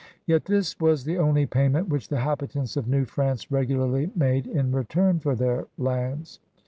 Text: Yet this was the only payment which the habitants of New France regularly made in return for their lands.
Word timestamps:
Yet 0.25 0.45
this 0.45 0.79
was 0.79 1.03
the 1.03 1.19
only 1.19 1.45
payment 1.45 1.87
which 1.89 2.07
the 2.09 2.21
habitants 2.21 2.75
of 2.75 2.87
New 2.87 3.05
France 3.05 3.51
regularly 3.51 4.09
made 4.15 4.47
in 4.47 4.71
return 4.71 5.19
for 5.19 5.35
their 5.35 5.67
lands. 5.77 6.39